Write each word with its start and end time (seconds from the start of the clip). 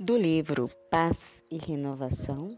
Do 0.00 0.16
livro 0.16 0.70
Paz 0.88 1.42
e 1.50 1.56
Renovação, 1.56 2.56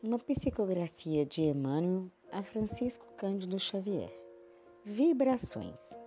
uma 0.00 0.20
psicografia 0.20 1.26
de 1.26 1.42
Emmanuel 1.42 2.08
a 2.30 2.44
Francisco 2.44 3.04
Cândido 3.16 3.58
Xavier. 3.58 4.08
Vibrações. 4.84 5.98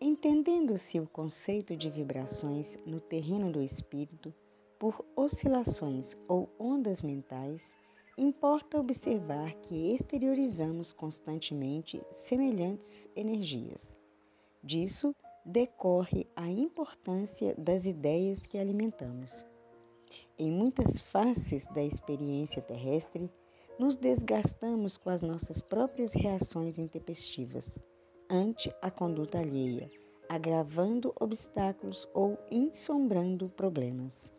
Entendendo-se 0.00 0.98
o 0.98 1.06
conceito 1.06 1.76
de 1.76 1.90
vibrações 1.90 2.78
no 2.86 2.98
terreno 2.98 3.52
do 3.52 3.60
espírito 3.60 4.32
por 4.78 5.04
oscilações 5.14 6.16
ou 6.26 6.48
ondas 6.58 7.02
mentais, 7.02 7.76
importa 8.16 8.80
observar 8.80 9.52
que 9.56 9.92
exteriorizamos 9.92 10.94
constantemente 10.94 12.00
semelhantes 12.10 13.06
energias. 13.14 13.94
Disso 14.62 15.14
decorre 15.44 16.26
a 16.36 16.48
importância 16.48 17.54
das 17.56 17.86
ideias 17.86 18.46
que 18.46 18.58
alimentamos. 18.58 19.44
Em 20.38 20.50
muitas 20.50 21.00
faces 21.00 21.66
da 21.68 21.82
experiência 21.82 22.62
terrestre, 22.62 23.30
nos 23.78 23.96
desgastamos 23.96 24.96
com 24.96 25.10
as 25.10 25.22
nossas 25.22 25.60
próprias 25.60 26.12
reações 26.12 26.78
intempestivas 26.78 27.78
ante 28.28 28.72
a 28.82 28.90
conduta 28.90 29.38
alheia, 29.38 29.90
agravando 30.28 31.14
obstáculos 31.18 32.08
ou 32.12 32.38
ensombrando 32.50 33.48
problemas. 33.48 34.30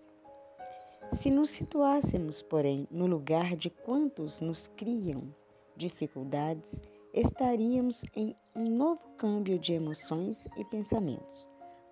Se 1.12 1.32
nos 1.32 1.50
situássemos, 1.50 2.42
porém, 2.42 2.88
no 2.92 3.08
lugar 3.08 3.56
de 3.56 3.70
quantos 3.70 4.40
nos 4.40 4.68
criam 4.68 5.34
dificuldades, 5.76 6.84
estaríamos 7.14 8.04
em 8.16 8.36
um 8.56 8.70
novo 8.70 9.02
câmbio 9.18 9.58
de 9.58 9.74
emoções 9.74 10.46
e 10.58 10.66
pensamentos, 10.66 11.48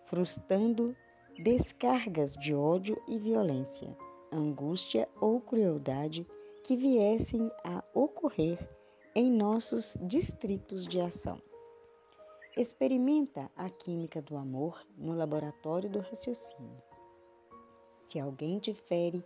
frustrando 0.05 0.95
descargas 1.39 2.33
de 2.33 2.53
ódio 2.53 3.01
e 3.07 3.17
violência, 3.17 3.95
angústia 4.31 5.07
ou 5.19 5.39
crueldade 5.39 6.25
que 6.63 6.75
viessem 6.75 7.49
a 7.63 7.83
ocorrer 7.93 8.57
em 9.15 9.31
nossos 9.31 9.97
distritos 10.01 10.85
de 10.85 10.99
ação. 10.99 11.41
Experimenta 12.55 13.49
a 13.55 13.69
química 13.69 14.21
do 14.21 14.35
amor 14.35 14.85
no 14.97 15.15
laboratório 15.15 15.89
do 15.89 15.99
raciocínio. 15.99 16.81
Se 17.95 18.19
alguém 18.19 18.59
te 18.59 18.73
fere, 18.73 19.23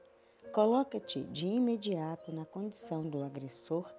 coloca-te 0.54 1.24
de 1.26 1.48
imediato 1.48 2.32
na 2.32 2.46
condição 2.46 3.08
do 3.10 3.24
agressor 3.24 3.90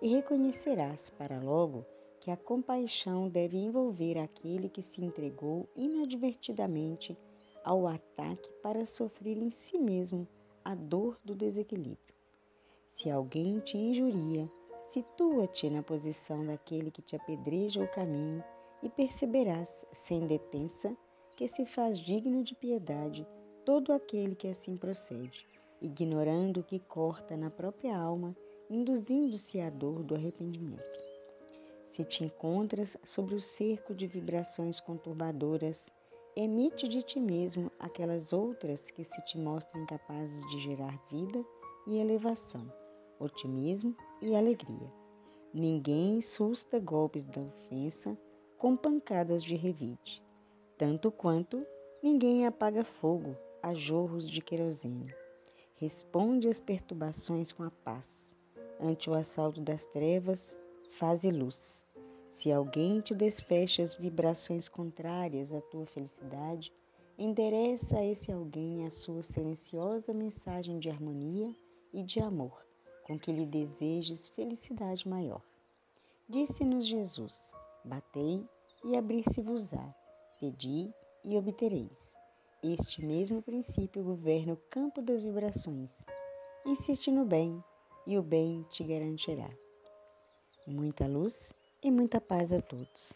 e 0.00 0.08
reconhecerás 0.08 1.10
para 1.10 1.40
logo 1.40 1.84
que 2.20 2.30
a 2.30 2.36
compaixão 2.36 3.28
deve 3.28 3.56
envolver 3.56 4.18
aquele 4.18 4.68
que 4.68 4.82
se 4.82 5.02
entregou 5.02 5.68
inadvertidamente 5.74 7.16
ao 7.64 7.86
ataque 7.86 8.50
para 8.62 8.86
sofrer 8.86 9.36
em 9.36 9.50
si 9.50 9.78
mesmo 9.78 10.26
a 10.64 10.74
dor 10.74 11.18
do 11.24 11.34
desequilíbrio. 11.34 12.14
Se 12.88 13.10
alguém 13.10 13.58
te 13.60 13.76
injuria, 13.76 14.46
situa-te 14.88 15.70
na 15.70 15.82
posição 15.82 16.44
daquele 16.44 16.90
que 16.90 17.02
te 17.02 17.16
apedreja 17.16 17.82
o 17.82 17.88
caminho 17.88 18.42
e 18.82 18.88
perceberás, 18.88 19.86
sem 19.92 20.26
detença, 20.26 20.96
que 21.36 21.48
se 21.48 21.64
faz 21.64 21.98
digno 21.98 22.42
de 22.42 22.54
piedade 22.54 23.26
todo 23.64 23.92
aquele 23.92 24.34
que 24.34 24.48
assim 24.48 24.76
procede, 24.76 25.46
ignorando 25.80 26.60
o 26.60 26.64
que 26.64 26.78
corta 26.78 27.36
na 27.36 27.50
própria 27.50 27.96
alma, 27.96 28.36
induzindo-se 28.70 29.60
à 29.60 29.68
dor 29.68 30.04
do 30.04 30.14
arrependimento. 30.14 31.10
Se 31.86 32.04
te 32.04 32.22
encontras 32.22 32.96
sobre 33.04 33.34
o 33.34 33.40
cerco 33.40 33.92
de 33.92 34.06
vibrações 34.06 34.78
conturbadoras, 34.78 35.90
emite 36.36 36.86
de 36.86 37.02
ti 37.02 37.18
mesmo 37.18 37.70
aquelas 37.80 38.32
outras 38.32 38.92
que 38.92 39.02
se 39.02 39.20
te 39.24 39.36
mostram 39.36 39.84
capazes 39.86 40.40
de 40.50 40.60
gerar 40.60 40.96
vida 41.10 41.44
e 41.88 41.98
elevação, 41.98 42.70
otimismo 43.18 43.96
e 44.22 44.36
alegria. 44.36 44.92
Ninguém 45.52 46.20
susta 46.20 46.78
golpes 46.78 47.26
da 47.26 47.40
ofensa 47.40 48.16
com 48.56 48.76
pancadas 48.76 49.42
de 49.42 49.56
revide, 49.56 50.22
tanto 50.78 51.10
quanto 51.10 51.60
ninguém 52.00 52.46
apaga 52.46 52.84
fogo 52.84 53.36
a 53.60 53.74
jorros 53.74 54.30
de 54.30 54.40
querosene. 54.40 55.12
Responde 55.74 56.48
às 56.48 56.60
perturbações 56.60 57.50
com 57.50 57.64
a 57.64 57.70
paz. 57.70 58.32
Ante 58.82 59.10
o 59.10 59.14
assalto 59.14 59.60
das 59.60 59.84
trevas, 59.84 60.56
faze 60.96 61.30
luz. 61.30 61.84
Se 62.30 62.50
alguém 62.50 63.00
te 63.00 63.14
desfecha 63.14 63.82
as 63.82 63.94
vibrações 63.94 64.68
contrárias 64.68 65.52
à 65.52 65.60
tua 65.60 65.84
felicidade, 65.84 66.72
endereça 67.18 67.98
a 67.98 68.06
esse 68.06 68.32
alguém 68.32 68.86
a 68.86 68.90
sua 68.90 69.22
silenciosa 69.22 70.14
mensagem 70.14 70.78
de 70.78 70.88
harmonia 70.88 71.54
e 71.92 72.02
de 72.02 72.20
amor, 72.20 72.66
com 73.04 73.18
que 73.18 73.30
lhe 73.30 73.44
desejes 73.44 74.28
felicidade 74.28 75.06
maior. 75.06 75.42
Disse-nos 76.26 76.86
Jesus: 76.86 77.52
Batei 77.84 78.48
e 78.82 78.96
abrir-se-vos-á, 78.96 79.94
pedi 80.38 80.90
e 81.22 81.36
obtereis. 81.36 82.14
Este 82.62 83.04
mesmo 83.04 83.42
princípio 83.42 84.02
governa 84.02 84.54
o 84.54 84.62
campo 84.70 85.02
das 85.02 85.22
vibrações. 85.22 86.06
Insiste 86.64 87.10
no 87.10 87.26
bem 87.26 87.62
e 88.06 88.18
o 88.18 88.22
bem 88.22 88.66
te 88.70 88.84
garantirá. 88.84 89.50
Muita 90.66 91.06
luz 91.06 91.52
e 91.82 91.90
muita 91.90 92.20
paz 92.20 92.52
a 92.52 92.60
todos. 92.60 93.12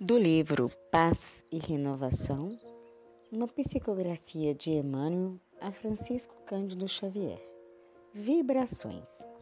Do 0.00 0.18
livro 0.18 0.70
Paz 0.90 1.42
e 1.50 1.58
Renovação, 1.58 2.58
uma 3.32 3.48
psicografia 3.48 4.54
de 4.54 4.70
Emmanuel 4.70 5.40
a 5.60 5.72
Francisco 5.72 6.34
Cândido 6.44 6.86
Xavier. 6.86 7.40
Vibrações. 8.12 9.33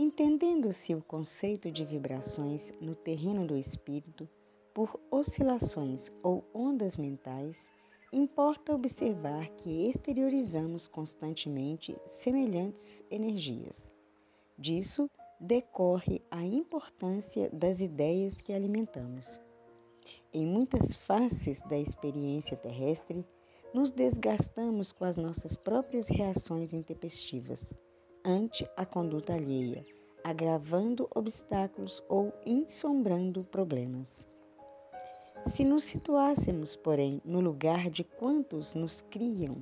Entendendo-se 0.00 0.94
o 0.94 1.02
conceito 1.02 1.72
de 1.72 1.84
vibrações 1.84 2.72
no 2.80 2.94
terreno 2.94 3.44
do 3.44 3.56
espírito 3.56 4.28
por 4.72 4.96
oscilações 5.10 6.08
ou 6.22 6.48
ondas 6.54 6.96
mentais, 6.96 7.68
importa 8.12 8.76
observar 8.76 9.48
que 9.56 9.88
exteriorizamos 9.88 10.86
constantemente 10.86 11.96
semelhantes 12.06 13.02
energias. 13.10 13.88
Disso 14.56 15.10
decorre 15.40 16.22
a 16.30 16.44
importância 16.44 17.50
das 17.50 17.80
ideias 17.80 18.40
que 18.40 18.52
alimentamos. 18.52 19.40
Em 20.32 20.46
muitas 20.46 20.94
faces 20.94 21.60
da 21.62 21.76
experiência 21.76 22.56
terrestre, 22.56 23.26
nos 23.74 23.90
desgastamos 23.90 24.92
com 24.92 25.04
as 25.04 25.16
nossas 25.16 25.56
próprias 25.56 26.06
reações 26.06 26.72
intempestivas 26.72 27.74
ante 28.28 28.68
a 28.76 28.84
conduta 28.84 29.32
alheia, 29.32 29.86
agravando 30.22 31.08
obstáculos 31.14 32.04
ou 32.10 32.30
ensombrando 32.44 33.42
problemas. 33.42 34.26
Se 35.46 35.64
nos 35.64 35.84
situássemos, 35.84 36.76
porém, 36.76 37.22
no 37.24 37.40
lugar 37.40 37.88
de 37.88 38.04
quantos 38.04 38.74
nos 38.74 39.00
criam 39.00 39.56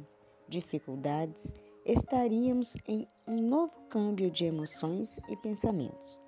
dificuldades, 0.48 1.54
estaríamos 1.84 2.76
em 2.88 3.06
um 3.24 3.40
novo 3.40 3.72
câmbio 3.88 4.32
de 4.32 4.44
emoções 4.44 5.20
e 5.28 5.36
pensamentos, 5.36 6.20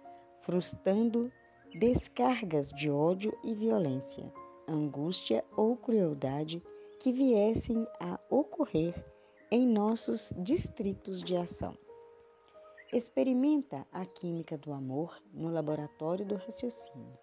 frustrando 0.42 1.32
descargas 1.74 2.70
de 2.70 2.88
ódio 2.88 3.36
e 3.42 3.52
violência, 3.52 4.32
angústia 4.68 5.42
ou 5.56 5.76
crueldade 5.76 6.62
que 7.00 7.12
viessem 7.12 7.84
a 7.98 8.20
ocorrer 8.30 8.94
em 9.50 9.66
nossos 9.66 10.32
distritos 10.36 11.20
de 11.20 11.36
ação. 11.36 11.76
Experimenta 12.90 13.86
a 13.92 14.06
química 14.06 14.56
do 14.56 14.72
amor 14.72 15.22
no 15.34 15.50
laboratório 15.50 16.24
do 16.24 16.36
raciocínio. 16.36 17.18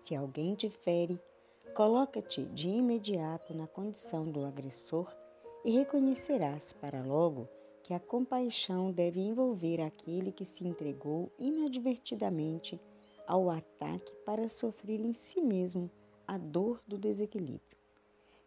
Se 0.00 0.16
alguém 0.16 0.54
te 0.54 0.70
fere, 0.70 1.20
coloca-te 1.76 2.46
de 2.46 2.70
imediato 2.70 3.52
na 3.52 3.66
condição 3.66 4.24
do 4.24 4.46
agressor 4.46 5.14
e 5.66 5.70
reconhecerás 5.72 6.72
para 6.72 7.02
logo 7.02 7.46
que 7.82 7.92
a 7.92 8.00
compaixão 8.00 8.90
deve 8.90 9.20
envolver 9.20 9.82
aquele 9.82 10.32
que 10.32 10.46
se 10.46 10.66
entregou 10.66 11.30
inadvertidamente 11.38 12.80
ao 13.26 13.50
ataque 13.50 14.10
para 14.24 14.48
sofrer 14.48 14.98
em 14.98 15.12
si 15.12 15.42
mesmo 15.42 15.90
a 16.26 16.38
dor 16.38 16.80
do 16.88 16.96
desequilíbrio. 16.96 17.76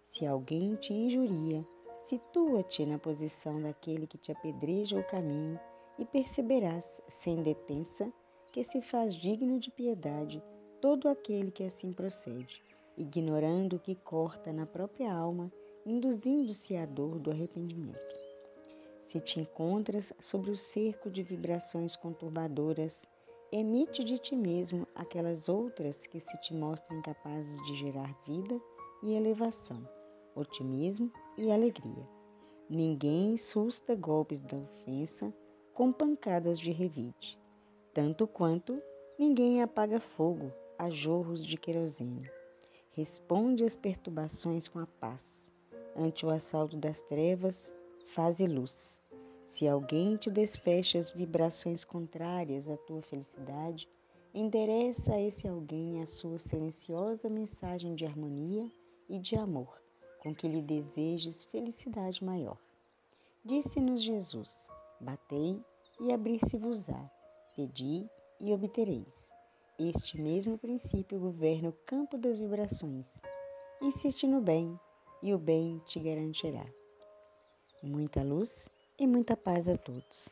Se 0.03 0.25
alguém 0.25 0.73
te 0.73 0.93
injuria, 0.93 1.63
situa-te 2.03 2.87
na 2.87 2.97
posição 2.97 3.61
daquele 3.61 4.07
que 4.07 4.17
te 4.17 4.31
apedreja 4.31 4.97
o 4.97 5.03
caminho 5.03 5.59
e 5.97 6.05
perceberás, 6.05 7.01
sem 7.09 7.41
detença, 7.41 8.11
que 8.51 8.63
se 8.63 8.81
faz 8.81 9.15
digno 9.15 9.59
de 9.59 9.71
piedade 9.71 10.43
todo 10.81 11.07
aquele 11.07 11.51
que 11.51 11.63
assim 11.63 11.93
procede, 11.93 12.63
ignorando 12.97 13.75
o 13.75 13.79
que 13.79 13.95
corta 13.95 14.51
na 14.51 14.65
própria 14.65 15.13
alma, 15.13 15.51
induzindo-se 15.85 16.75
à 16.75 16.85
dor 16.85 17.19
do 17.19 17.31
arrependimento. 17.31 17.99
Se 19.01 19.19
te 19.19 19.39
encontras 19.39 20.13
sobre 20.19 20.51
o 20.51 20.57
cerco 20.57 21.09
de 21.09 21.23
vibrações 21.23 21.95
conturbadoras, 21.95 23.07
emite 23.51 24.03
de 24.03 24.17
ti 24.17 24.35
mesmo 24.35 24.87
aquelas 24.95 25.49
outras 25.49 26.07
que 26.07 26.19
se 26.19 26.39
te 26.41 26.53
mostram 26.53 26.97
incapazes 26.97 27.61
de 27.65 27.75
gerar 27.75 28.15
vida 28.25 28.59
e 29.03 29.13
elevação, 29.13 29.85
otimismo 30.35 31.11
e 31.37 31.51
alegria. 31.51 32.07
Ninguém 32.69 33.35
susta 33.37 33.95
golpes 33.95 34.43
da 34.43 34.57
ofensa 34.57 35.33
com 35.73 35.91
pancadas 35.91 36.59
de 36.59 36.71
revide, 36.71 37.39
tanto 37.93 38.27
quanto 38.27 38.77
ninguém 39.17 39.61
apaga 39.61 39.99
fogo 39.99 40.51
a 40.77 40.89
jorros 40.89 41.45
de 41.45 41.57
querosene. 41.57 42.29
Responde 42.91 43.63
às 43.63 43.75
perturbações 43.75 44.67
com 44.67 44.79
a 44.79 44.85
paz. 44.85 45.49
Ante 45.95 46.25
o 46.25 46.29
assalto 46.29 46.75
das 46.75 47.01
trevas, 47.01 47.71
faze 48.13 48.47
luz. 48.47 48.99
Se 49.45 49.67
alguém 49.67 50.17
te 50.17 50.29
desfecha 50.29 50.97
as 50.97 51.11
vibrações 51.11 51.83
contrárias 51.83 52.69
à 52.69 52.77
tua 52.77 53.01
felicidade, 53.01 53.87
endereça 54.33 55.13
a 55.13 55.21
esse 55.21 55.47
alguém 55.47 56.01
a 56.01 56.05
sua 56.05 56.39
silenciosa 56.39 57.29
mensagem 57.29 57.93
de 57.93 58.05
harmonia 58.05 58.71
e 59.09 59.19
de 59.19 59.35
amor, 59.35 59.81
com 60.19 60.33
que 60.33 60.47
lhe 60.47 60.61
desejes 60.61 61.43
felicidade 61.43 62.23
maior. 62.23 62.57
Disse-nos 63.43 64.01
Jesus: 64.01 64.69
Batei 65.01 65.59
e 65.99 66.13
abrir-se-vos-á, 66.13 67.09
pedi 67.55 68.07
e 68.39 68.53
obtereis. 68.53 69.31
Este 69.79 70.21
mesmo 70.21 70.59
princípio 70.59 71.19
governa 71.19 71.69
o 71.69 71.77
campo 71.87 72.19
das 72.19 72.37
vibrações. 72.37 73.19
Insiste 73.81 74.27
no 74.27 74.39
bem, 74.39 74.79
e 75.23 75.33
o 75.33 75.39
bem 75.39 75.79
te 75.87 75.99
garantirá. 75.99 76.63
Muita 77.81 78.21
luz 78.21 78.69
e 78.99 79.07
muita 79.07 79.35
paz 79.35 79.67
a 79.67 79.75
todos. 79.75 80.29